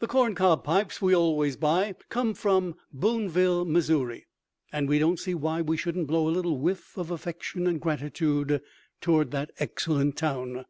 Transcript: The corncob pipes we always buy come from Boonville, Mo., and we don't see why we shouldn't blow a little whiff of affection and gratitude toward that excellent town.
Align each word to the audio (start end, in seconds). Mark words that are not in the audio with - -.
The 0.00 0.08
corncob 0.08 0.64
pipes 0.64 1.00
we 1.00 1.14
always 1.14 1.56
buy 1.56 1.94
come 2.08 2.34
from 2.34 2.74
Boonville, 2.92 3.64
Mo., 3.64 4.10
and 4.72 4.88
we 4.88 4.98
don't 4.98 5.20
see 5.20 5.36
why 5.36 5.62
we 5.62 5.76
shouldn't 5.76 6.08
blow 6.08 6.28
a 6.28 6.34
little 6.34 6.58
whiff 6.58 6.98
of 6.98 7.12
affection 7.12 7.68
and 7.68 7.80
gratitude 7.80 8.60
toward 9.00 9.30
that 9.30 9.52
excellent 9.60 10.16
town. 10.16 10.64